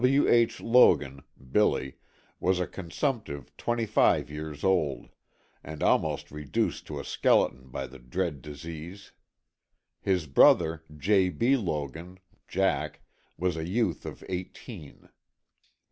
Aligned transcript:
W. 0.01 0.27
H. 0.27 0.59
Logan 0.59 1.21
(Billy) 1.51 1.93
was 2.39 2.59
a 2.59 2.65
consumptive, 2.65 3.55
twenty 3.55 3.85
five 3.85 4.31
years 4.31 4.63
old, 4.63 5.09
and 5.63 5.83
almost 5.83 6.31
reduced 6.31 6.87
to 6.87 6.99
a 6.99 7.03
skeleton 7.05 7.69
by 7.69 7.85
the 7.85 7.99
dread 7.99 8.41
disease. 8.41 9.11
His 10.01 10.25
brother, 10.25 10.83
J. 10.97 11.29
B. 11.29 11.55
Logan 11.55 12.17
(Jack) 12.47 13.01
was 13.37 13.55
a 13.55 13.67
youth 13.69 14.03
of 14.07 14.23
eighteen. 14.27 15.09